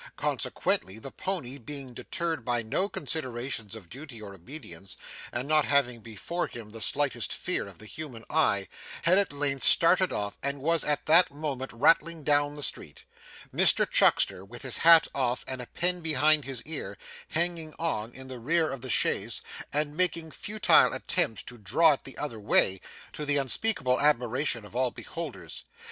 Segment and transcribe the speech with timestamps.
[0.15, 4.97] Consequently, the pony being deterred by no considerations of duty or obedience,
[5.31, 8.67] and not having before him the slightest fear of the human eye,
[9.03, 13.03] had at length started off, and was at that moment rattling down the street
[13.53, 16.97] Mr Chuckster, with his hat off and a pen behind his ear,
[17.27, 19.39] hanging on in the rear of the chaise
[19.71, 22.81] and making futile attempts to draw it the other way,
[23.13, 25.63] to the unspeakable admiration of all beholders.